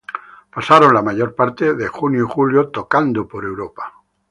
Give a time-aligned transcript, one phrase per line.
[0.51, 4.01] Pasaron la mayor parte de junio y julio tocando por Europa.